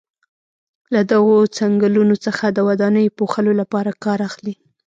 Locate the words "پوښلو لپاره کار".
3.17-4.19